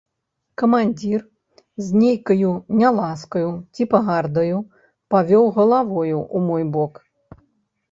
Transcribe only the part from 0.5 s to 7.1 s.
Камандзір з нейкаю няласкаю ці пагардаю павёў галавою ў мой бок.